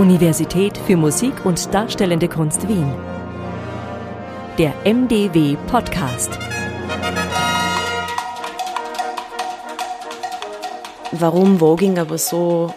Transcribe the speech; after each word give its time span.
Universität 0.00 0.78
für 0.78 0.96
Musik 0.96 1.44
und 1.44 1.74
Darstellende 1.74 2.26
Kunst 2.26 2.66
Wien. 2.66 2.90
Der 4.56 4.72
MDW 4.90 5.58
Podcast. 5.66 6.30
Warum 11.12 11.60
Voging 11.60 11.98
aber 11.98 12.16
so 12.16 12.72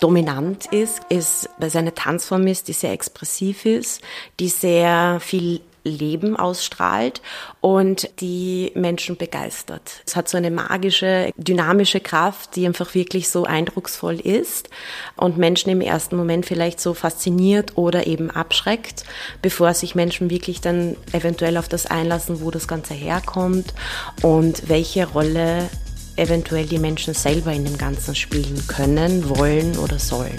dominant 0.00 0.66
ist, 0.72 1.02
ist, 1.08 1.48
weil 1.58 1.68
es 1.68 1.76
eine 1.76 1.94
Tanzform 1.94 2.48
ist, 2.48 2.66
die 2.66 2.72
sehr 2.72 2.90
expressiv 2.90 3.64
ist, 3.64 4.02
die 4.40 4.48
sehr 4.48 5.20
viel 5.20 5.60
Leben 5.88 6.36
ausstrahlt 6.36 7.22
und 7.60 8.10
die 8.20 8.72
Menschen 8.74 9.16
begeistert. 9.16 10.02
Es 10.06 10.16
hat 10.16 10.28
so 10.28 10.36
eine 10.36 10.50
magische, 10.50 11.30
dynamische 11.36 12.00
Kraft, 12.00 12.56
die 12.56 12.66
einfach 12.66 12.94
wirklich 12.94 13.28
so 13.28 13.44
eindrucksvoll 13.44 14.20
ist 14.20 14.68
und 15.16 15.38
Menschen 15.38 15.70
im 15.70 15.80
ersten 15.80 16.16
Moment 16.16 16.46
vielleicht 16.46 16.80
so 16.80 16.94
fasziniert 16.94 17.76
oder 17.76 18.06
eben 18.06 18.30
abschreckt, 18.30 19.04
bevor 19.42 19.74
sich 19.74 19.94
Menschen 19.94 20.30
wirklich 20.30 20.60
dann 20.60 20.96
eventuell 21.12 21.56
auf 21.56 21.68
das 21.68 21.86
einlassen, 21.86 22.40
wo 22.40 22.50
das 22.50 22.68
Ganze 22.68 22.94
herkommt 22.94 23.74
und 24.22 24.68
welche 24.68 25.06
Rolle 25.06 25.68
eventuell 26.16 26.66
die 26.66 26.78
Menschen 26.78 27.14
selber 27.14 27.52
in 27.52 27.64
dem 27.64 27.78
Ganzen 27.78 28.14
spielen 28.14 28.66
können, 28.66 29.28
wollen 29.28 29.78
oder 29.78 29.98
sollen. 29.98 30.36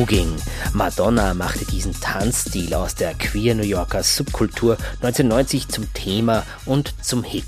Voguing. 0.00 0.34
Madonna 0.72 1.34
machte 1.34 1.66
diesen 1.66 1.92
Tanzstil 1.92 2.72
aus 2.72 2.94
der 2.94 3.12
queer 3.12 3.54
New 3.54 3.64
Yorker 3.64 4.02
Subkultur 4.02 4.78
1990 5.02 5.68
zum 5.68 5.92
Thema 5.92 6.46
und 6.64 6.94
zum 7.04 7.22
Hit. 7.22 7.44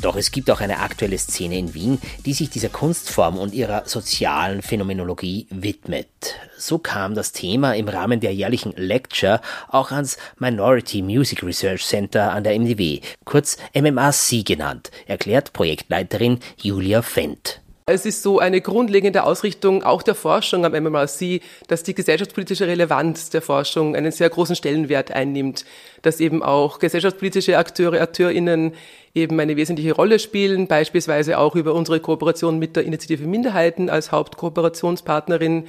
Doch 0.00 0.14
es 0.14 0.30
gibt 0.30 0.52
auch 0.52 0.60
eine 0.60 0.78
aktuelle 0.78 1.18
Szene 1.18 1.58
in 1.58 1.74
Wien, 1.74 2.00
die 2.24 2.32
sich 2.32 2.48
dieser 2.48 2.68
Kunstform 2.68 3.38
und 3.38 3.54
ihrer 3.54 3.88
sozialen 3.88 4.62
Phänomenologie 4.62 5.48
widmet. 5.50 6.36
So 6.56 6.78
kam 6.78 7.16
das 7.16 7.32
Thema 7.32 7.74
im 7.74 7.88
Rahmen 7.88 8.20
der 8.20 8.32
jährlichen 8.32 8.72
Lecture 8.76 9.40
auch 9.66 9.90
ans 9.90 10.16
Minority 10.38 11.02
Music 11.02 11.42
Research 11.42 11.84
Center 11.84 12.30
an 12.30 12.44
der 12.44 12.56
MDW, 12.56 13.00
kurz 13.24 13.56
MMRC 13.74 14.44
genannt, 14.44 14.92
erklärt 15.08 15.52
Projektleiterin 15.52 16.38
Julia 16.56 17.02
Fendt. 17.02 17.62
Es 17.90 18.04
ist 18.04 18.22
so 18.22 18.38
eine 18.38 18.60
grundlegende 18.60 19.24
Ausrichtung 19.24 19.82
auch 19.82 20.02
der 20.02 20.14
Forschung 20.14 20.66
am 20.66 20.72
MMRC, 20.72 21.40
dass 21.68 21.84
die 21.84 21.94
gesellschaftspolitische 21.94 22.66
Relevanz 22.66 23.30
der 23.30 23.40
Forschung 23.40 23.96
einen 23.96 24.12
sehr 24.12 24.28
großen 24.28 24.54
Stellenwert 24.56 25.10
einnimmt, 25.10 25.64
dass 26.02 26.20
eben 26.20 26.42
auch 26.42 26.80
gesellschaftspolitische 26.80 27.56
Akteure, 27.56 27.98
AkteurInnen 28.02 28.74
eben 29.14 29.40
eine 29.40 29.56
wesentliche 29.56 29.94
Rolle 29.94 30.18
spielen, 30.18 30.66
beispielsweise 30.66 31.38
auch 31.38 31.56
über 31.56 31.72
unsere 31.72 31.98
Kooperation 31.98 32.58
mit 32.58 32.76
der 32.76 32.84
Initiative 32.84 33.26
Minderheiten 33.26 33.88
als 33.88 34.12
Hauptkooperationspartnerin. 34.12 35.64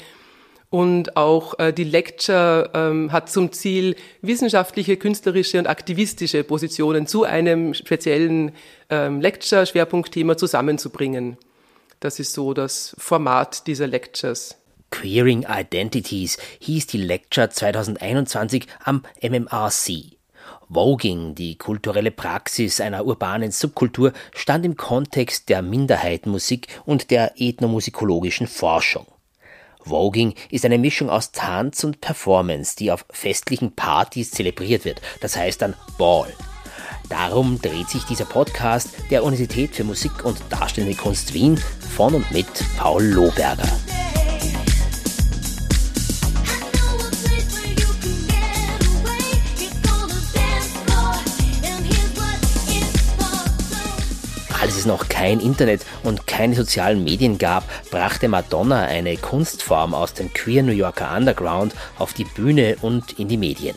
Und 0.70 1.16
auch 1.16 1.58
äh, 1.58 1.72
die 1.72 1.86
Lecture 1.86 2.70
ähm, 2.74 3.14
hat 3.14 3.30
zum 3.30 3.54
Ziel, 3.54 3.96
wissenschaftliche, 4.22 4.98
künstlerische 4.98 5.58
und 5.58 5.68
aktivistische 5.68 6.44
Positionen 6.44 7.08
zu 7.08 7.24
einem 7.24 7.74
speziellen 7.74 8.52
ähm, 8.90 9.22
Lecture-Schwerpunktthema 9.22 10.36
zusammenzubringen. 10.36 11.38
Das 12.00 12.20
ist 12.20 12.34
so 12.34 12.54
das 12.54 12.96
Format 12.98 13.68
dieser 13.68 13.88
Lectures. 13.88 14.56
Queering 14.90 15.46
Identities 15.48 16.38
hieß 16.60 16.88
die 16.88 16.98
Lecture 16.98 17.50
2021 17.50 18.68
am 18.84 19.04
MMRC. 19.22 20.18
Voging, 20.70 21.36
die 21.36 21.58
kulturelle 21.58 22.12
Praxis 22.12 22.80
einer 22.80 23.06
urbanen 23.06 23.52
Subkultur, 23.52 24.14
stand 24.36 24.66
im 24.66 24.78
Kontext 24.78 25.50
der 25.50 25.62
Minderheitenmusik 25.62 26.68
und 26.86 27.12
der 27.12 27.34
ethnomusikologischen 27.36 28.48
Forschung. 28.48 29.06
Voging 29.82 30.36
ist 30.52 30.66
eine 30.66 30.78
Mischung 30.78 31.10
aus 31.10 31.32
Tanz 31.32 31.84
und 31.84 32.02
Performance, 32.02 32.76
die 32.76 32.92
auf 32.92 33.06
festlichen 33.10 33.74
Partys 33.74 34.32
zelebriert 34.32 34.86
wird, 34.86 35.02
das 35.22 35.36
heißt 35.36 35.62
dann 35.62 35.74
Ball. 35.98 36.34
Darum 37.10 37.60
dreht 37.60 37.90
sich 37.90 38.04
dieser 38.04 38.26
Podcast 38.26 38.90
der 39.10 39.24
Universität 39.24 39.76
für 39.76 39.84
Musik 39.84 40.24
und 40.24 40.38
Darstellende 40.50 40.96
Kunst 40.96 41.34
Wien 41.34 41.60
von 41.96 42.14
und 42.14 42.32
mit 42.32 42.48
Paul 42.78 43.04
Lohberger. 43.04 43.68
Als 54.62 54.78
es 54.78 54.86
noch 54.86 55.10
kein 55.10 55.40
Internet 55.40 55.86
und 56.04 56.28
keine 56.28 56.54
sozialen 56.54 57.04
Medien 57.04 57.40
gab, 57.40 57.64
brachte 57.90 58.28
Madonna 58.28 58.84
eine 58.84 59.18
Kunstform 59.18 59.96
aus 59.96 60.14
dem 60.14 60.32
queer 60.32 60.62
New 60.62 60.74
Yorker 60.74 61.16
Underground 61.16 61.74
auf 61.98 62.14
die 62.14 62.26
Bühne 62.26 62.76
und 62.82 63.18
in 63.18 63.30
die 63.30 63.38
Medien. 63.38 63.76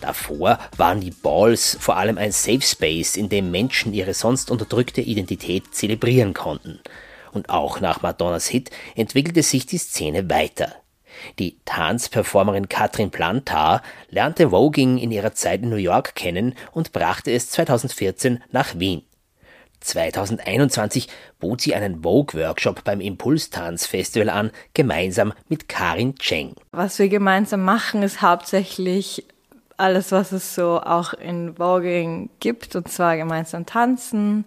Davor 0.00 0.58
waren 0.76 1.00
die 1.00 1.10
Balls 1.10 1.76
vor 1.80 1.96
allem 1.96 2.18
ein 2.18 2.32
Safe 2.32 2.62
Space, 2.62 3.16
in 3.16 3.28
dem 3.28 3.50
Menschen 3.50 3.92
ihre 3.92 4.14
sonst 4.14 4.50
unterdrückte 4.50 5.00
Identität 5.00 5.74
zelebrieren 5.74 6.34
konnten. 6.34 6.80
Und 7.32 7.50
auch 7.50 7.80
nach 7.80 8.02
Madonnas 8.02 8.46
Hit 8.46 8.70
entwickelte 8.94 9.42
sich 9.42 9.66
die 9.66 9.78
Szene 9.78 10.28
weiter. 10.30 10.74
Die 11.38 11.58
Tanzperformerin 11.64 12.68
Katrin 12.68 13.10
Plantar 13.10 13.82
lernte 14.10 14.50
Voging 14.50 14.98
in 14.98 15.10
ihrer 15.10 15.32
Zeit 15.32 15.62
in 15.62 15.70
New 15.70 15.76
York 15.76 16.14
kennen 16.14 16.54
und 16.72 16.92
brachte 16.92 17.32
es 17.32 17.50
2014 17.50 18.42
nach 18.50 18.78
Wien. 18.78 19.02
2021 19.80 21.08
bot 21.38 21.60
sie 21.60 21.74
einen 21.74 22.02
Vogue-Workshop 22.02 22.82
beim 22.84 23.00
Impulstanz-Festival 23.00 24.30
an, 24.30 24.50
gemeinsam 24.74 25.32
mit 25.48 25.68
Karin 25.68 26.16
Cheng. 26.16 26.54
Was 26.72 26.98
wir 26.98 27.08
gemeinsam 27.08 27.62
machen, 27.62 28.02
ist 28.02 28.22
hauptsächlich 28.22 29.24
alles, 29.76 30.12
was 30.12 30.32
es 30.32 30.54
so 30.54 30.80
auch 30.80 31.12
in 31.14 31.56
Voging 31.56 32.30
gibt, 32.40 32.76
und 32.76 32.88
zwar 32.88 33.16
gemeinsam 33.16 33.66
tanzen, 33.66 34.44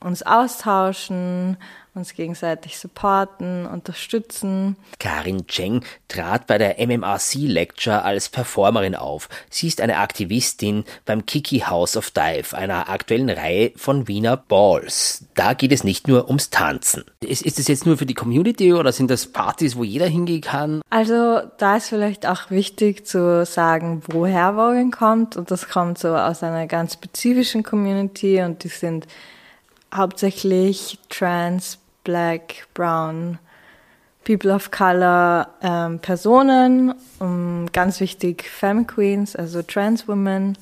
uns 0.00 0.22
austauschen, 0.22 1.56
uns 1.96 2.14
gegenseitig 2.14 2.78
supporten, 2.78 3.66
unterstützen. 3.66 4.76
Karin 4.98 5.46
Cheng 5.46 5.84
trat 6.08 6.46
bei 6.46 6.58
der 6.58 6.78
MMRC 6.84 7.34
Lecture 7.34 8.02
als 8.02 8.28
Performerin 8.28 8.94
auf. 8.94 9.28
Sie 9.50 9.66
ist 9.66 9.80
eine 9.80 9.98
Aktivistin 9.98 10.84
beim 11.04 11.26
Kiki 11.26 11.60
House 11.60 11.96
of 11.96 12.10
Dive, 12.10 12.56
einer 12.56 12.88
aktuellen 12.88 13.30
Reihe 13.30 13.72
von 13.76 14.08
Wiener 14.08 14.36
Balls. 14.36 15.26
Da 15.34 15.54
geht 15.54 15.72
es 15.72 15.84
nicht 15.84 16.08
nur 16.08 16.26
ums 16.26 16.50
Tanzen. 16.50 17.04
Ist, 17.20 17.42
ist 17.42 17.58
es 17.58 17.68
jetzt 17.68 17.86
nur 17.86 17.96
für 17.96 18.06
die 18.06 18.14
Community 18.14 18.72
oder 18.72 18.92
sind 18.92 19.10
das 19.10 19.26
Partys, 19.26 19.76
wo 19.76 19.84
jeder 19.84 20.06
hingehen 20.06 20.42
kann? 20.42 20.82
Also 20.90 21.42
da 21.58 21.76
ist 21.76 21.88
vielleicht 21.88 22.26
auch 22.26 22.50
wichtig 22.50 23.06
zu 23.06 23.44
sagen, 23.46 24.02
woher 24.06 24.56
Voguing 24.56 24.90
kommt. 24.90 25.36
Und 25.36 25.50
das 25.50 25.68
kommt 25.68 25.98
so 25.98 26.14
aus 26.14 26.42
einer 26.42 26.66
ganz 26.66 26.94
spezifischen 26.94 27.62
Community 27.62 28.42
und 28.42 28.64
die 28.64 28.68
sind 28.68 29.06
hauptsächlich 29.94 30.98
trans, 31.08 31.78
black, 32.06 32.68
brown, 32.72 33.38
people 34.24 34.54
of 34.54 34.70
color 34.70 35.48
ähm, 35.60 35.98
Personen, 35.98 36.94
um, 37.18 37.66
ganz 37.72 37.98
wichtig 38.00 38.44
Femme 38.48 38.84
Queens, 38.84 39.34
also 39.34 39.60
Trans 39.62 40.06
Women. 40.06 40.56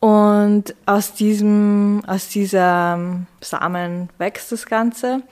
Und 0.00 0.74
aus 0.84 1.14
diesem, 1.14 2.02
aus 2.06 2.28
dieser 2.28 2.98
Samen 3.40 4.10
wächst 4.18 4.52
das 4.52 4.66
Ganze. 4.66 5.22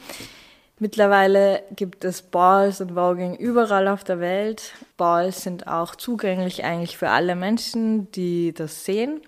Mittlerweile 0.79 1.63
gibt 1.77 2.05
es 2.05 2.23
Balls 2.23 2.81
und 2.81 2.93
Voging 2.93 3.35
überall 3.37 3.89
auf 3.89 4.05
der 4.05 4.21
Welt. 4.21 4.73
Balls 4.97 5.43
sind 5.43 5.67
auch 5.67 5.97
zugänglich 5.97 6.65
eigentlich 6.65 6.97
für 6.97 7.11
alle 7.11 7.35
Menschen, 7.35 8.11
die 8.13 8.55
das 8.55 8.85
sehen. 8.85 9.21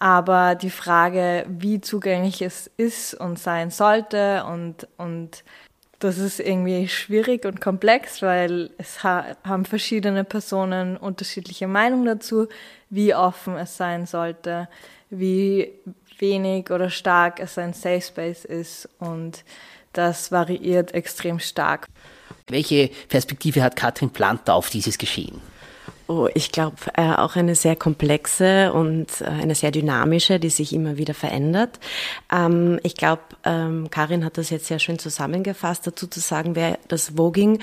Aber 0.00 0.54
die 0.54 0.70
Frage, 0.70 1.44
wie 1.46 1.80
zugänglich 1.80 2.40
es 2.40 2.70
ist 2.78 3.14
und 3.14 3.38
sein 3.38 3.70
sollte 3.70 4.44
und, 4.44 4.88
und 4.96 5.44
das 5.98 6.16
ist 6.16 6.40
irgendwie 6.40 6.88
schwierig 6.88 7.44
und 7.44 7.60
komplex, 7.60 8.22
weil 8.22 8.70
es 8.78 9.04
ha 9.04 9.36
haben 9.44 9.66
verschiedene 9.66 10.24
Personen 10.24 10.96
unterschiedliche 10.96 11.68
Meinungen 11.68 12.06
dazu, 12.06 12.48
wie 12.88 13.14
offen 13.14 13.56
es 13.56 13.76
sein 13.76 14.06
sollte, 14.06 14.68
wie 15.10 15.70
wenig 16.18 16.70
oder 16.70 16.88
stark 16.88 17.38
es 17.38 17.58
ein 17.58 17.74
Safe 17.74 18.00
Space 18.00 18.46
ist 18.46 18.88
und 18.98 19.44
das 19.92 20.32
variiert 20.32 20.94
extrem 20.94 21.38
stark. 21.40 21.88
Welche 22.48 22.90
Perspektive 23.08 23.62
hat 23.62 23.76
Katrin 23.76 24.10
Planter 24.10 24.54
auf 24.54 24.70
dieses 24.70 24.96
Geschehen? 24.96 25.42
Oh, 26.10 26.28
ich 26.34 26.50
glaube, 26.50 26.74
äh, 26.94 27.12
auch 27.12 27.36
eine 27.36 27.54
sehr 27.54 27.76
komplexe 27.76 28.72
und 28.72 29.20
äh, 29.20 29.26
eine 29.26 29.54
sehr 29.54 29.70
dynamische, 29.70 30.40
die 30.40 30.50
sich 30.50 30.72
immer 30.72 30.96
wieder 30.96 31.14
verändert. 31.14 31.78
Ähm, 32.32 32.80
ich 32.82 32.96
glaube, 32.96 33.22
ähm, 33.44 33.90
Karin 33.92 34.24
hat 34.24 34.36
das 34.36 34.50
jetzt 34.50 34.66
sehr 34.66 34.80
schön 34.80 34.98
zusammengefasst, 34.98 35.86
dazu 35.86 36.08
zu 36.08 36.18
sagen, 36.18 36.56
wer 36.56 36.80
das 36.88 37.10
Voging 37.10 37.60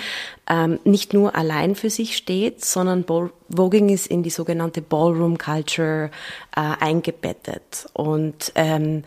ähm, 0.49 0.79
nicht 0.85 1.13
nur 1.13 1.35
allein 1.35 1.75
für 1.75 1.89
sich 1.89 2.15
steht, 2.15 2.63
sondern 2.63 3.03
Ball 3.03 3.31
Voging 3.49 3.89
ist 3.89 4.07
in 4.07 4.23
die 4.23 4.29
sogenannte 4.29 4.81
Ballroom 4.81 5.37
Culture 5.37 6.09
äh, 6.55 6.61
eingebettet. 6.79 7.87
Und 7.91 8.53
ähm, 8.55 9.03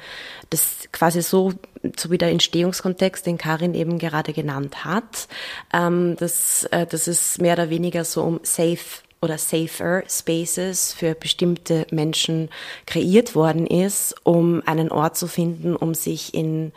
das 0.50 0.86
quasi 0.92 1.22
so, 1.22 1.54
so 1.96 2.10
wie 2.10 2.18
der 2.18 2.28
Entstehungskontext, 2.28 3.24
den 3.24 3.38
Karin 3.38 3.72
eben 3.72 3.98
gerade 3.98 4.34
genannt 4.34 4.84
hat, 4.84 5.28
ähm, 5.72 6.16
das, 6.18 6.64
äh, 6.64 6.84
das 6.84 7.08
ist 7.08 7.40
mehr 7.40 7.54
oder 7.54 7.70
weniger 7.70 8.04
so 8.04 8.22
um 8.22 8.40
Safe 8.42 8.76
oder 9.22 9.36
safer 9.36 10.02
Spaces 10.08 10.92
für 10.92 11.14
bestimmte 11.14 11.86
Menschen 11.90 12.48
kreiert 12.86 13.34
worden 13.34 13.66
ist, 13.66 14.14
um 14.24 14.62
einen 14.64 14.90
Ort 14.90 15.16
zu 15.16 15.26
finden, 15.26 15.76
um 15.76 15.94
sich 15.94 16.32
in, 16.32 16.72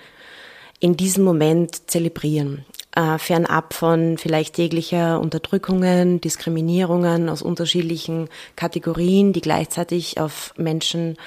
in 0.79 0.97
diesem 0.97 1.23
Moment 1.23 1.89
zelebrieren. 1.89 2.65
Äh, 2.95 3.17
fernab 3.17 3.73
von 3.73 4.17
vielleicht 4.17 4.55
täglicher 4.55 5.19
Unterdrückungen, 5.19 6.21
Diskriminierungen 6.21 7.29
aus 7.29 7.41
unterschiedlichen 7.41 8.29
Kategorien, 8.55 9.33
die 9.33 9.41
gleichzeitig 9.41 10.19
auf 10.19 10.53
Menschen 10.57 11.17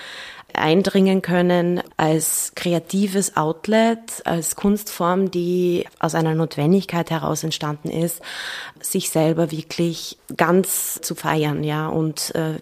eindringen 0.54 1.22
können 1.22 1.82
als 1.96 2.52
kreatives 2.54 3.36
Outlet, 3.36 4.22
als 4.24 4.56
Kunstform, 4.56 5.30
die 5.30 5.86
aus 5.98 6.14
einer 6.14 6.34
Notwendigkeit 6.34 7.10
heraus 7.10 7.44
entstanden 7.44 7.90
ist, 7.90 8.22
sich 8.80 9.10
selber 9.10 9.50
wirklich 9.50 10.18
ganz 10.36 11.00
zu 11.02 11.14
feiern, 11.14 11.64
ja, 11.64 11.88
und 11.88 12.34
äh, 12.34 12.54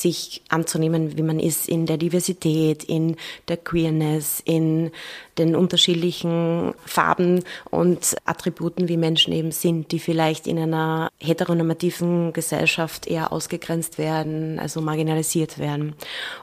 sich 0.00 0.42
anzunehmen, 0.48 1.16
wie 1.16 1.22
man 1.22 1.40
ist 1.40 1.68
in 1.68 1.86
der 1.86 1.96
Diversität, 1.96 2.84
in 2.84 3.16
der 3.48 3.56
Queerness, 3.56 4.40
in 4.44 4.90
den 5.38 5.56
unterschiedlichen 5.56 6.74
Farben 6.84 7.42
und 7.70 8.16
Attributen, 8.24 8.88
wie 8.88 8.96
Menschen 8.96 9.32
eben 9.32 9.50
sind, 9.50 9.90
die 9.90 9.98
vielleicht 9.98 10.46
in 10.46 10.58
einer 10.58 11.10
heteronormativen 11.18 12.32
Gesellschaft 12.32 13.06
eher 13.06 13.32
ausgegrenzt 13.32 13.98
werden, 13.98 14.58
also 14.58 14.80
marginalisiert 14.80 15.58
werden. 15.58 15.94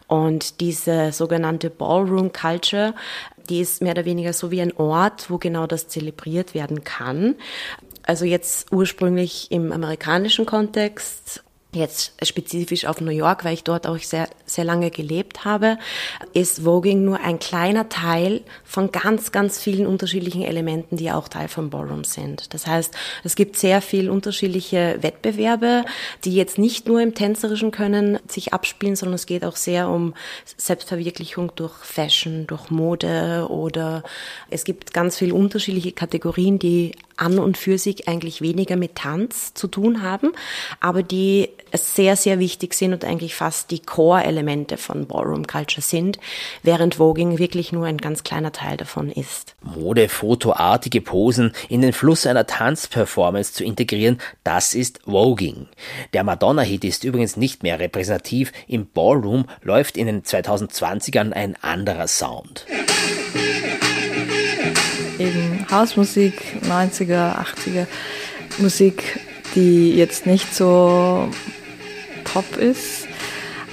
Und 0.07 0.59
diese 0.59 1.11
sogenannte 1.11 1.69
Ballroom 1.69 2.33
Culture, 2.33 2.93
die 3.49 3.61
ist 3.61 3.81
mehr 3.81 3.91
oder 3.91 4.05
weniger 4.05 4.33
so 4.33 4.51
wie 4.51 4.61
ein 4.61 4.75
Ort, 4.75 5.29
wo 5.29 5.37
genau 5.37 5.67
das 5.67 5.87
zelebriert 5.87 6.53
werden 6.53 6.83
kann. 6.83 7.35
Also 8.03 8.25
jetzt 8.25 8.71
ursprünglich 8.71 9.47
im 9.51 9.71
amerikanischen 9.71 10.45
Kontext 10.45 11.43
jetzt 11.75 12.13
spezifisch 12.23 12.85
auf 12.85 13.01
New 13.01 13.11
York, 13.11 13.45
weil 13.45 13.53
ich 13.53 13.63
dort 13.63 13.87
auch 13.87 13.97
sehr, 13.99 14.27
sehr 14.45 14.63
lange 14.63 14.91
gelebt 14.91 15.45
habe, 15.45 15.77
ist 16.33 16.63
Voging 16.63 17.03
nur 17.03 17.19
ein 17.19 17.39
kleiner 17.39 17.89
Teil 17.89 18.41
von 18.63 18.91
ganz, 18.91 19.31
ganz 19.31 19.61
vielen 19.61 19.85
unterschiedlichen 19.85 20.43
Elementen, 20.43 20.97
die 20.97 21.11
auch 21.11 21.27
Teil 21.27 21.47
von 21.47 21.69
Ballroom 21.69 22.03
sind. 22.03 22.53
Das 22.53 22.67
heißt, 22.67 22.93
es 23.23 23.35
gibt 23.35 23.57
sehr 23.57 23.81
viel 23.81 24.09
unterschiedliche 24.09 24.97
Wettbewerbe, 25.01 25.85
die 26.23 26.35
jetzt 26.35 26.57
nicht 26.57 26.87
nur 26.87 27.01
im 27.01 27.13
Tänzerischen 27.13 27.71
können 27.71 28.19
sich 28.27 28.53
abspielen, 28.53 28.95
sondern 28.95 29.15
es 29.15 29.25
geht 29.25 29.45
auch 29.45 29.55
sehr 29.55 29.89
um 29.89 30.13
Selbstverwirklichung 30.57 31.51
durch 31.55 31.73
Fashion, 31.83 32.47
durch 32.47 32.69
Mode 32.69 33.47
oder 33.49 34.03
es 34.49 34.63
gibt 34.63 34.93
ganz 34.93 35.17
viele 35.17 35.33
unterschiedliche 35.33 35.91
Kategorien, 35.91 36.59
die 36.59 36.93
an 37.17 37.39
und 37.39 37.57
für 37.57 37.77
sich 37.77 38.07
eigentlich 38.07 38.41
weniger 38.41 38.75
mit 38.75 38.95
Tanz 38.95 39.53
zu 39.53 39.67
tun 39.67 40.01
haben, 40.01 40.31
aber 40.79 41.03
die 41.03 41.49
sehr, 41.73 42.15
sehr 42.15 42.39
wichtig 42.39 42.73
sind 42.73 42.93
und 42.93 43.05
eigentlich 43.05 43.35
fast 43.35 43.71
die 43.71 43.79
Core-Elemente 43.79 44.77
von 44.77 45.07
Ballroom 45.07 45.47
Culture 45.47 45.81
sind, 45.81 46.19
während 46.63 46.95
Voging 46.95 47.37
wirklich 47.37 47.71
nur 47.71 47.85
ein 47.85 47.97
ganz 47.97 48.23
kleiner 48.23 48.51
Teil 48.51 48.77
davon 48.77 49.11
ist. 49.11 49.55
Mode, 49.61 50.09
fotoartige 50.09 51.01
Posen 51.01 51.53
in 51.69 51.81
den 51.81 51.93
Fluss 51.93 52.25
einer 52.25 52.47
Tanzperformance 52.47 53.53
zu 53.53 53.63
integrieren, 53.63 54.19
das 54.43 54.73
ist 54.73 55.01
Voging. 55.05 55.67
Der 56.13 56.23
Madonna-Hit 56.23 56.83
ist 56.85 57.03
übrigens 57.03 57.37
nicht 57.37 57.63
mehr 57.63 57.79
repräsentativ. 57.79 58.51
Im 58.67 58.87
Ballroom 58.87 59.45
läuft 59.61 59.97
in 59.97 60.07
den 60.07 60.23
2020ern 60.23 61.33
ein 61.33 61.55
anderer 61.61 62.07
Sound 62.07 62.65
Hausmusik, 65.75 66.41
90er, 66.69 67.35
80er 67.35 67.85
Musik, 68.59 69.19
die 69.55 69.93
jetzt 69.93 70.25
nicht 70.25 70.55
so 70.55 71.29
Pop 72.23 72.55
ist. 72.55 73.07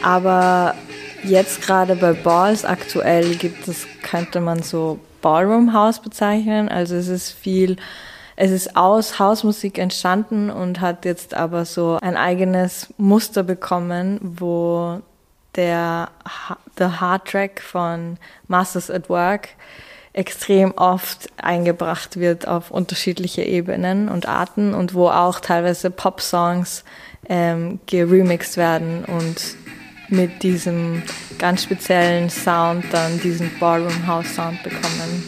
Aber 0.02 0.74
jetzt 1.22 1.62
gerade 1.62 1.94
bei 1.94 2.12
Balls 2.12 2.64
aktuell 2.64 3.36
gibt 3.36 3.68
es, 3.68 3.86
könnte 4.02 4.40
man 4.40 4.64
so 4.64 4.98
Ballroom 5.20 5.72
House 5.72 6.00
bezeichnen. 6.00 6.68
Also 6.68 6.96
es 6.96 7.06
ist 7.06 7.30
viel, 7.30 7.76
es 8.34 8.50
ist 8.50 8.76
aus 8.76 9.20
Hausmusik 9.20 9.78
entstanden 9.78 10.50
und 10.50 10.80
hat 10.80 11.04
jetzt 11.04 11.34
aber 11.34 11.64
so 11.64 11.98
ein 12.02 12.16
eigenes 12.16 12.92
Muster 12.98 13.44
bekommen, 13.44 14.18
wo 14.20 15.00
der 15.54 16.08
The 16.78 16.86
Hard 16.86 17.28
Track 17.28 17.60
von 17.60 18.16
Masters 18.48 18.90
at 18.90 19.08
Work 19.08 19.50
extrem 20.12 20.72
oft 20.72 21.30
eingebracht 21.36 22.18
wird 22.18 22.46
auf 22.46 22.70
unterschiedliche 22.70 23.42
Ebenen 23.42 24.08
und 24.08 24.26
Arten 24.28 24.74
und 24.74 24.94
wo 24.94 25.08
auch 25.08 25.40
teilweise 25.40 25.90
Pop-Songs 25.90 26.84
ähm, 27.28 27.80
geremixed 27.86 28.56
werden 28.56 29.04
und 29.04 29.56
mit 30.08 30.42
diesem 30.42 31.02
ganz 31.38 31.62
speziellen 31.62 32.28
Sound 32.28 32.84
dann 32.92 33.18
diesen 33.20 33.50
Ballroom 33.58 34.06
House 34.06 34.34
Sound 34.34 34.62
bekommen. 34.62 35.24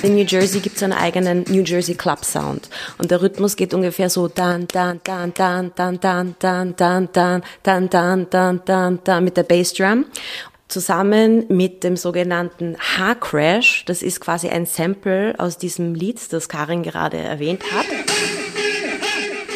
In 0.00 0.14
New 0.14 0.24
Jersey 0.24 0.60
gibt 0.60 0.76
es 0.76 0.82
einen 0.84 0.92
eigenen 0.92 1.42
New 1.48 1.62
Jersey 1.64 1.96
Club 1.96 2.24
Sound. 2.24 2.68
Und 2.98 3.10
der 3.10 3.20
Rhythmus 3.20 3.56
geht 3.56 3.74
ungefähr 3.74 4.08
so 4.08 4.28
dan, 4.28 4.68
dan, 4.68 5.00
dan, 5.02 5.32
dan, 5.34 5.72
dan, 5.74 5.98
dan, 5.98 6.34
dan, 6.38 6.74
dan, 6.76 7.08
dan, 7.12 7.42
dan, 7.64 7.88
dan, 7.90 8.26
dan, 8.30 8.60
dan, 8.64 8.98
dan, 9.02 9.24
mit 9.24 9.36
der 9.36 9.42
Bassdrum. 9.42 10.04
Zusammen 10.68 11.46
mit 11.48 11.82
dem 11.82 11.96
sogenannten 11.96 12.76
H-Crash. 12.78 13.86
Das 13.86 14.02
ist 14.02 14.20
quasi 14.20 14.48
ein 14.48 14.66
Sample 14.66 15.34
aus 15.36 15.58
diesem 15.58 15.94
Lied, 15.96 16.32
das 16.32 16.48
Karin 16.48 16.84
gerade 16.84 17.16
erwähnt 17.16 17.64
hat. 17.72 17.86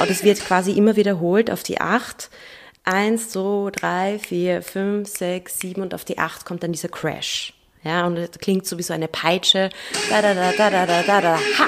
Und 0.01 0.11
es 0.11 0.25
wird 0.25 0.45
quasi 0.45 0.73
immer 0.73 0.97
wiederholt 0.97 1.53
auf 1.53 1.63
die 1.63 1.81
acht. 1.81 2.31
Eins, 2.83 3.29
zwei, 3.29 3.71
drei, 3.71 4.19
vier, 4.19 4.63
fünf, 4.63 5.09
sechs, 5.09 5.61
sieben 5.61 5.83
und 5.83 5.95
auf 5.95 6.05
die 6.05 6.19
acht 6.19 6.45
kommt 6.45 6.65
dann 6.65 6.73
dieser 6.73 6.89
Crash. 6.89 7.55
Ja, 7.85 8.07
und 8.07 8.17
es 8.17 8.31
klingt 8.39 8.67
so 8.67 8.79
wie 8.79 8.83
so 8.83 8.95
eine 8.95 9.09
Peitsche. 9.09 9.71
Da, 10.09 10.23
da, 10.23 10.35
da, 10.35 10.53
da, 10.53 10.71
da, 10.71 10.87
da, 10.87 11.03
da, 11.03 11.21
da, 11.21 11.37
ha! 11.37 11.67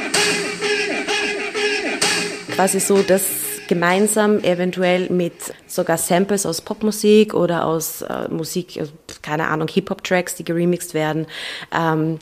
Quasi 2.55 2.79
so, 2.79 3.03
dass 3.03 3.23
gemeinsam 3.67 4.39
eventuell 4.41 5.09
mit 5.11 5.35
sogar 5.67 5.99
Samples 5.99 6.47
aus 6.47 6.61
Popmusik 6.61 7.35
oder 7.35 7.67
aus 7.67 8.03
äh, 8.03 8.29
Musik, 8.29 8.77
also, 8.79 8.93
keine 9.23 9.49
Ahnung, 9.49 9.69
Hip-Hop-Tracks, 9.69 10.37
die 10.37 10.45
geremixed 10.45 10.95
werden, 10.95 11.27
ähm, 11.73 12.19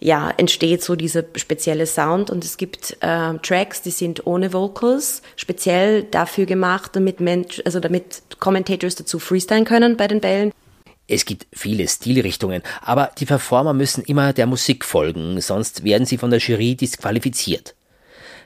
ja, 0.00 0.30
entsteht 0.36 0.82
so 0.82 0.96
dieser 0.96 1.24
spezielle 1.36 1.86
Sound 1.86 2.30
und 2.30 2.44
es 2.44 2.56
gibt 2.56 2.96
äh, 3.00 3.34
Tracks, 3.42 3.82
die 3.82 3.90
sind 3.90 4.26
ohne 4.26 4.52
Vocals, 4.52 5.22
speziell 5.36 6.04
dafür 6.04 6.46
gemacht, 6.46 6.92
damit 6.94 7.20
Mensch, 7.20 7.60
also 7.64 7.80
damit 7.80 8.22
Commentators 8.38 8.94
dazu 8.94 9.18
freestylen 9.18 9.64
können 9.64 9.96
bei 9.96 10.08
den 10.08 10.20
Bällen. 10.20 10.52
Es 11.10 11.24
gibt 11.24 11.46
viele 11.52 11.88
Stilrichtungen, 11.88 12.62
aber 12.82 13.10
die 13.18 13.26
Performer 13.26 13.72
müssen 13.72 14.04
immer 14.04 14.32
der 14.32 14.46
Musik 14.46 14.84
folgen, 14.84 15.40
sonst 15.40 15.82
werden 15.82 16.06
sie 16.06 16.18
von 16.18 16.30
der 16.30 16.38
Jury 16.38 16.76
disqualifiziert. 16.76 17.74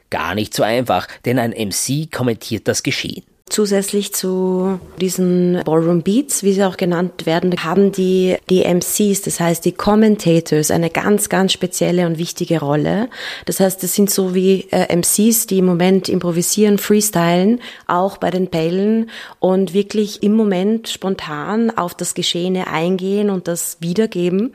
Gar 0.08 0.34
nicht 0.34 0.54
so 0.54 0.62
einfach, 0.62 1.06
denn 1.26 1.38
ein 1.38 1.50
MC 1.50 2.10
kommentiert 2.10 2.66
das 2.66 2.82
Geschehen. 2.82 3.24
Zusätzlich 3.54 4.12
zu 4.12 4.80
diesen 5.00 5.62
Ballroom 5.64 6.02
Beats, 6.02 6.42
wie 6.42 6.52
sie 6.52 6.64
auch 6.64 6.76
genannt 6.76 7.24
werden, 7.24 7.54
haben 7.62 7.92
die, 7.92 8.36
die 8.50 8.64
MCs, 8.64 9.22
das 9.22 9.38
heißt 9.38 9.64
die 9.64 9.70
Commentators, 9.70 10.72
eine 10.72 10.90
ganz, 10.90 11.28
ganz 11.28 11.52
spezielle 11.52 12.04
und 12.06 12.18
wichtige 12.18 12.58
Rolle. 12.58 13.08
Das 13.44 13.60
heißt, 13.60 13.80
das 13.80 13.94
sind 13.94 14.10
so 14.10 14.34
wie 14.34 14.66
äh, 14.72 14.92
MCs, 14.92 15.46
die 15.46 15.58
im 15.58 15.66
Moment 15.66 16.08
improvisieren, 16.08 16.78
freestylen, 16.78 17.60
auch 17.86 18.16
bei 18.16 18.32
den 18.32 18.48
Bällen 18.48 19.08
und 19.38 19.72
wirklich 19.72 20.24
im 20.24 20.32
Moment 20.32 20.88
spontan 20.88 21.70
auf 21.70 21.94
das 21.94 22.14
Geschehene 22.14 22.66
eingehen 22.66 23.30
und 23.30 23.46
das 23.46 23.76
wiedergeben. 23.78 24.52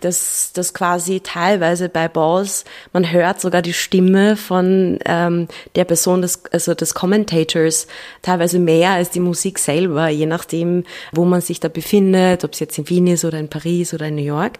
Das, 0.00 0.52
das 0.54 0.72
quasi 0.72 1.20
teilweise 1.20 1.90
bei 1.90 2.08
Balls, 2.08 2.64
man 2.94 3.12
hört 3.12 3.42
sogar 3.42 3.60
die 3.60 3.74
Stimme 3.74 4.36
von 4.36 5.00
ähm, 5.04 5.48
der 5.74 5.84
Person 5.84 6.22
des, 6.22 6.44
also 6.50 6.72
des 6.72 6.94
Commentators 6.94 7.88
teilweise 8.22 8.37
teilweise 8.38 8.60
mehr 8.60 8.90
als 8.90 9.10
die 9.10 9.20
Musik 9.20 9.58
selber, 9.58 10.08
je 10.08 10.26
nachdem, 10.26 10.84
wo 11.12 11.24
man 11.24 11.40
sich 11.40 11.58
da 11.58 11.68
befindet, 11.68 12.44
ob 12.44 12.52
es 12.52 12.60
jetzt 12.60 12.78
in 12.78 12.88
Wien 12.88 13.08
ist 13.08 13.24
oder 13.24 13.38
in 13.38 13.48
Paris 13.48 13.92
oder 13.92 14.06
in 14.06 14.14
New 14.14 14.22
York. 14.22 14.58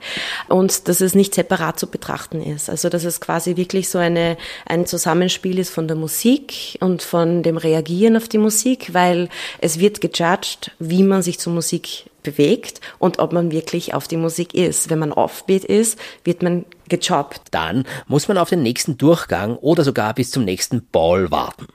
Und 0.49 0.88
dass 0.88 1.00
es 1.00 1.14
nicht 1.14 1.35
separat 1.35 1.78
zu 1.78 1.87
betrachten 1.87 2.42
ist. 2.42 2.68
Also 2.68 2.88
dass 2.88 3.04
es 3.04 3.20
quasi 3.20 3.56
wirklich 3.56 3.88
so 3.88 3.99
eine, 3.99 4.37
ein 4.66 4.87
Zusammenspiel 4.87 5.58
ist 5.58 5.70
von 5.70 5.87
der 5.87 5.97
Musik 5.97 6.76
und 6.80 7.02
von 7.02 7.42
dem 7.44 7.56
Reagieren 7.56 8.16
auf 8.16 8.28
die 8.28 8.38
Musik, 8.38 8.94
weil 8.94 9.28
es 9.61 9.78
wird 9.78 10.00
gejudged, 10.00 10.73
wie 10.80 11.04
man 11.04 11.23
sich 11.23 11.38
zur 11.38 11.52
Musik 11.52 12.11
bewegt 12.25 12.80
und 12.99 13.20
ob 13.20 13.32
man 13.32 13.52
wirklich 13.52 13.94
auf 13.94 14.08
die 14.08 14.16
Musik 14.16 14.54
ist. 14.54 14.90
Wenn 14.90 14.99
man 14.99 15.12
Offbeat 15.12 15.64
ist, 15.64 15.99
wird 16.25 16.42
man 16.42 16.64
gejobbt. 16.88 17.42
Dann 17.52 17.85
muss 18.08 18.26
man 18.26 18.38
auf 18.38 18.49
den 18.49 18.62
nächsten 18.62 18.99
Durchgang 18.99 19.56
oder 19.56 19.85
sogar 19.85 20.14
bis 20.14 20.32
zum 20.32 20.44
nächsten 20.44 20.85
Ball 20.90 21.30
warten. 21.30 21.68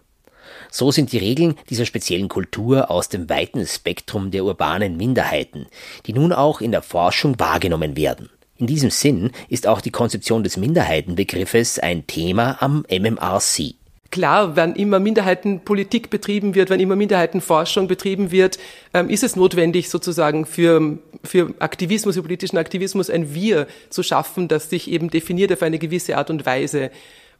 So 0.75 0.89
sind 0.89 1.11
die 1.11 1.19
Regeln 1.19 1.53
dieser 1.69 1.85
speziellen 1.85 2.29
Kultur 2.29 2.89
aus 2.89 3.07
dem 3.07 3.29
weiten 3.29 3.67
Spektrum 3.67 4.31
der 4.31 4.43
urbanen 4.43 4.97
Minderheiten, 4.97 5.67
die 6.07 6.13
nun 6.13 6.33
auch 6.33 6.61
in 6.61 6.71
der 6.71 6.81
Forschung 6.81 7.39
wahrgenommen 7.39 7.95
werden. 7.95 8.31
In 8.57 8.65
diesem 8.65 8.89
Sinn 8.89 9.29
ist 9.49 9.67
auch 9.67 9.81
die 9.81 9.91
Konzeption 9.91 10.43
des 10.43 10.57
Minderheitenbegriffes 10.57 11.77
ein 11.77 12.07
Thema 12.07 12.57
am 12.59 12.87
MMRC. 12.89 13.75
Klar, 14.09 14.55
wenn 14.55 14.73
immer 14.73 14.99
Minderheitenpolitik 14.99 16.09
betrieben 16.09 16.55
wird, 16.55 16.71
wenn 16.71 16.79
immer 16.79 16.95
Minderheitenforschung 16.95 17.87
betrieben 17.87 18.31
wird, 18.31 18.57
ähm, 18.95 19.09
ist 19.09 19.23
es 19.23 19.35
notwendig, 19.35 19.89
sozusagen 19.89 20.47
für, 20.47 20.97
für 21.23 21.53
Aktivismus, 21.59 22.15
für 22.15 22.23
politischen 22.23 22.57
Aktivismus 22.57 23.11
ein 23.11 23.35
Wir 23.35 23.67
zu 23.91 24.01
schaffen, 24.01 24.47
das 24.47 24.71
sich 24.71 24.89
eben 24.89 25.11
definiert 25.11 25.53
auf 25.53 25.61
eine 25.61 25.77
gewisse 25.77 26.17
Art 26.17 26.31
und 26.31 26.47
Weise, 26.47 26.89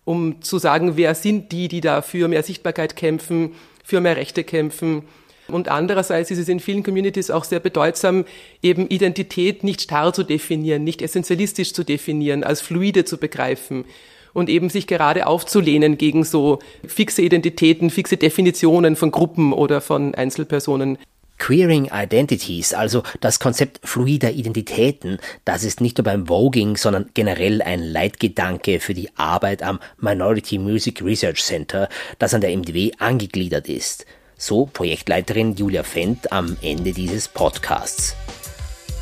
um 0.06 0.42
zu 0.42 0.58
sagen, 0.58 0.98
wer 0.98 1.16
sind 1.16 1.52
die, 1.52 1.68
die 1.68 1.82
da 1.82 2.02
für 2.02 2.28
mehr 2.28 2.44
Sichtbarkeit 2.44 2.96
kämpfen, 2.96 3.52
für 3.84 4.02
mehr 4.02 4.18
Rechte 4.18 4.44
kämpfen. 4.44 5.04
Und 5.48 5.68
andererseits 5.68 6.32
ist 6.32 6.40
es 6.40 6.48
in 6.48 6.60
vielen 6.60 6.84
Communities 6.84 7.30
auch 7.30 7.44
sehr 7.44 7.60
bedeutsam, 7.60 8.26
eben 8.62 8.88
Identität 8.88 9.64
nicht 9.64 9.82
starr 9.82 10.14
zu 10.14 10.24
definieren, 10.24 10.84
nicht 10.84 11.02
essentialistisch 11.02 11.74
zu 11.74 11.84
definieren, 11.84 12.44
als 12.44 12.62
fluide 12.62 13.06
zu 13.06 13.18
begreifen 13.18 13.86
und 14.34 14.50
eben 14.50 14.70
sich 14.70 14.88
gerade 14.88 15.28
aufzulehnen 15.28 15.98
gegen 15.98 16.24
so 16.24 16.60
fixe 16.86 17.22
Identitäten, 17.22 17.90
fixe 17.90 18.18
Definitionen 18.18 18.96
von 18.96 19.12
Gruppen 19.12 19.54
oder 19.54 19.80
von 19.80 20.16
Einzelpersonen. 20.16 20.98
Queering 21.38 21.90
Identities, 21.92 22.74
also 22.74 23.04
das 23.20 23.40
Konzept 23.40 23.82
fluider 23.84 24.32
Identitäten, 24.32 25.18
das 25.46 25.64
ist 25.64 25.82
nicht 25.82 25.98
nur 25.98 26.06
beim 26.06 26.28
Voging, 26.28 26.78
sondern 26.78 27.10
generell 27.14 27.62
ein 27.62 27.84
Leitgedanke 27.84 28.80
für 28.80 28.94
die 28.94 29.10
Arbeit 29.18 29.62
am 29.62 29.80
Minority 29.98 30.58
Music 30.58 31.02
Research 31.04 31.44
Center, 31.44 31.90
das 32.20 32.34
an 32.34 32.42
der 32.42 32.56
MDW 32.56 32.92
angegliedert 33.00 33.68
ist. 33.68 34.06
So 34.38 34.66
Projektleiterin 34.66 35.56
Julia 35.56 35.84
Fendt 35.84 36.32
am 36.32 36.58
Ende 36.62 36.92
dieses 36.92 37.28
Podcasts. 37.28 38.16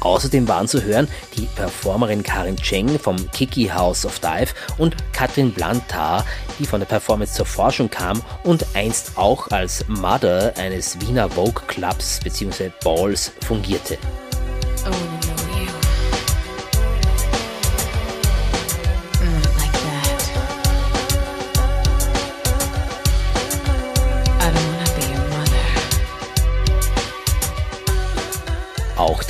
Außerdem 0.01 0.47
waren 0.47 0.67
zu 0.67 0.83
hören 0.83 1.07
die 1.37 1.47
Performerin 1.55 2.23
Karin 2.23 2.57
Cheng 2.57 2.99
vom 2.99 3.15
Kiki 3.31 3.67
House 3.67 4.05
of 4.05 4.19
Dive 4.19 4.53
und 4.77 4.95
Katrin 5.13 5.51
Blantar, 5.51 6.25
die 6.59 6.65
von 6.65 6.79
der 6.79 6.87
Performance 6.87 7.33
zur 7.33 7.45
Forschung 7.45 7.89
kam 7.89 8.21
und 8.43 8.65
einst 8.73 9.17
auch 9.17 9.49
als 9.51 9.87
Mother 9.87 10.53
eines 10.57 10.99
Wiener 11.01 11.29
Vogue 11.29 11.63
Clubs 11.67 12.19
bzw. 12.23 12.71
Balls 12.83 13.31
fungierte. 13.45 13.97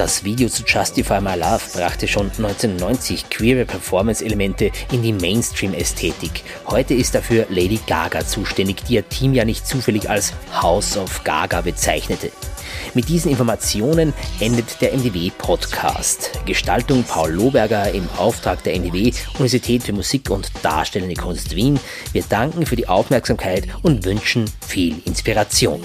Das 0.01 0.23
Video 0.23 0.49
zu 0.49 0.63
Justify 0.65 1.21
My 1.21 1.35
Love 1.35 1.61
brachte 1.75 2.07
schon 2.07 2.25
1990 2.25 3.29
queere 3.29 3.65
Performance-Elemente 3.65 4.71
in 4.91 5.03
die 5.03 5.13
Mainstream-Ästhetik. 5.13 6.43
Heute 6.65 6.95
ist 6.95 7.13
dafür 7.13 7.45
Lady 7.49 7.79
Gaga 7.85 8.25
zuständig, 8.25 8.83
die 8.85 8.95
ihr 8.95 9.07
Team 9.07 9.35
ja 9.35 9.45
nicht 9.45 9.67
zufällig 9.67 10.09
als 10.09 10.33
House 10.59 10.97
of 10.97 11.23
Gaga 11.23 11.61
bezeichnete. 11.61 12.31
Mit 12.95 13.09
diesen 13.09 13.29
Informationen 13.29 14.11
endet 14.39 14.81
der 14.81 14.91
NDW-Podcast. 14.93 16.31
Gestaltung 16.47 17.03
Paul 17.03 17.33
Lohberger 17.33 17.91
im 17.91 18.09
Auftrag 18.17 18.63
der 18.63 18.73
NDW 18.73 19.13
Universität 19.33 19.83
für 19.83 19.93
Musik 19.93 20.31
und 20.31 20.49
Darstellende 20.63 21.13
Kunst 21.13 21.55
Wien. 21.55 21.79
Wir 22.11 22.23
danken 22.27 22.65
für 22.65 22.75
die 22.75 22.87
Aufmerksamkeit 22.87 23.67
und 23.83 24.03
wünschen 24.03 24.45
viel 24.65 24.95
Inspiration. 25.05 25.79